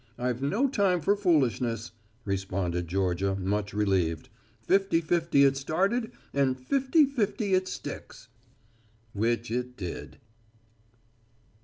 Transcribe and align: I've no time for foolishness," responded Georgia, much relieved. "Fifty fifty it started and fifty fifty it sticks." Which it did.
I've 0.17 0.41
no 0.41 0.67
time 0.67 0.99
for 0.99 1.15
foolishness," 1.15 1.91
responded 2.25 2.87
Georgia, 2.87 3.35
much 3.35 3.71
relieved. 3.71 4.29
"Fifty 4.63 4.99
fifty 4.99 5.43
it 5.43 5.55
started 5.57 6.11
and 6.33 6.59
fifty 6.59 7.05
fifty 7.05 7.53
it 7.53 7.67
sticks." 7.67 8.27
Which 9.13 9.51
it 9.51 9.77
did. 9.77 10.17